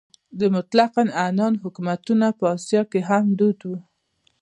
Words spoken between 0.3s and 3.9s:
د مطلق العنان حکومتونه په اسیا کې هم دود وو.